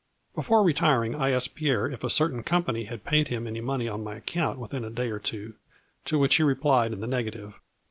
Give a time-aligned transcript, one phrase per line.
[0.33, 3.87] Before re tiring, I asked Pierre if a certain company had paid him any money
[3.87, 5.53] on my account within a day or two,
[6.05, 7.53] to which he replied in the negative.